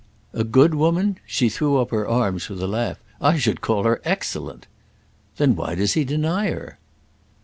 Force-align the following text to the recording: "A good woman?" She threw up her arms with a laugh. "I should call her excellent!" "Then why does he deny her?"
"A 0.33 0.43
good 0.43 0.73
woman?" 0.73 1.19
She 1.27 1.47
threw 1.47 1.77
up 1.77 1.91
her 1.91 2.07
arms 2.07 2.49
with 2.49 2.59
a 2.63 2.67
laugh. 2.67 2.97
"I 3.21 3.37
should 3.37 3.61
call 3.61 3.83
her 3.83 4.01
excellent!" 4.03 4.65
"Then 5.37 5.55
why 5.55 5.75
does 5.75 5.93
he 5.93 6.03
deny 6.03 6.47
her?" 6.49 6.79